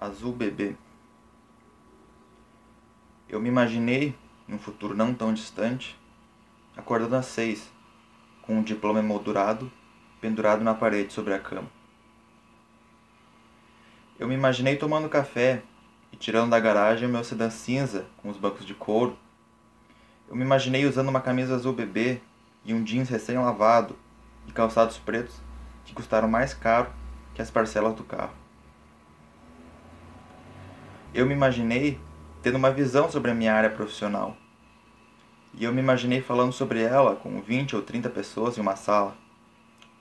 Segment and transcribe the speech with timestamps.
[0.00, 0.74] Azul bebê.
[3.28, 4.16] Eu me imaginei,
[4.48, 5.94] em um futuro não tão distante,
[6.74, 7.70] acordando às seis,
[8.40, 9.70] com um diploma emoldurado
[10.18, 11.68] pendurado na parede sobre a cama.
[14.18, 15.62] Eu me imaginei tomando café
[16.10, 19.18] e tirando da garagem o meu sedã cinza com os bancos de couro.
[20.26, 22.22] Eu me imaginei usando uma camisa azul bebê
[22.64, 23.98] e um jeans recém-lavado
[24.48, 25.38] e calçados pretos
[25.84, 26.90] que custaram mais caro
[27.34, 28.39] que as parcelas do carro.
[31.12, 31.98] Eu me imaginei
[32.40, 34.36] tendo uma visão sobre a minha área profissional.
[35.52, 39.16] E eu me imaginei falando sobre ela com 20 ou 30 pessoas em uma sala,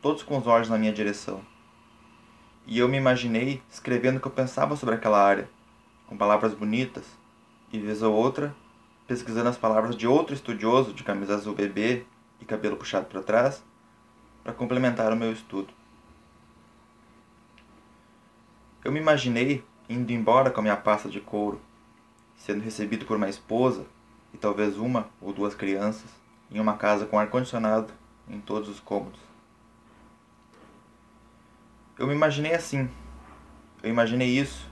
[0.03, 1.41] todos com os olhos na minha direção.
[2.67, 5.49] E eu me imaginei escrevendo o que eu pensava sobre aquela área,
[6.05, 7.05] com palavras bonitas,
[7.73, 8.55] e vez ou outra,
[9.07, 12.05] pesquisando as palavras de outro estudioso de camisa azul bebê
[12.39, 13.63] e cabelo puxado para trás,
[14.43, 15.73] para complementar o meu estudo.
[18.83, 21.59] Eu me imaginei indo embora com a minha pasta de couro,
[22.37, 23.87] sendo recebido por uma esposa
[24.31, 26.11] e talvez uma ou duas crianças,
[26.51, 27.91] em uma casa com ar-condicionado
[28.29, 29.19] em todos os cômodos.
[31.97, 32.87] Eu me imaginei assim.
[33.81, 34.69] Eu imaginei isso,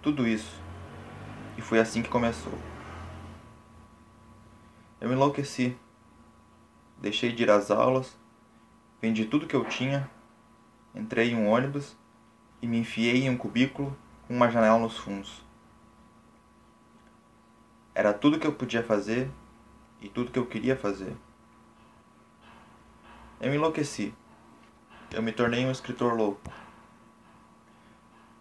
[0.00, 0.62] tudo isso.
[1.58, 2.56] E foi assim que começou.
[5.00, 5.76] Eu me enlouqueci.
[6.98, 8.16] Deixei de ir às aulas,
[9.02, 10.08] vendi tudo que eu tinha,
[10.94, 11.94] entrei em um ônibus
[12.62, 13.94] e me enfiei em um cubículo
[14.28, 15.42] uma janela nos fundos.
[17.94, 19.30] Era tudo que eu podia fazer
[20.00, 21.16] e tudo que eu queria fazer.
[23.40, 24.14] Eu me enlouqueci.
[25.12, 26.50] Eu me tornei um escritor louco.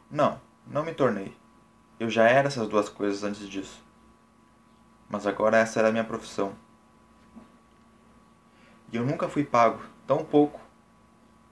[0.09, 1.36] Não, não me tornei.
[2.00, 3.84] Eu já era essas duas coisas antes disso.
[5.09, 6.56] Mas agora essa era a minha profissão.
[8.92, 10.59] E eu nunca fui pago tão pouco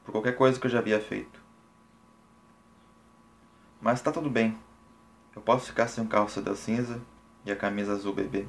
[0.03, 1.40] por qualquer coisa que eu já havia feito.
[3.81, 4.55] Mas tá tudo bem.
[5.35, 7.01] Eu posso ficar sem o carro seda cinza
[7.43, 8.45] e a camisa azul bebê.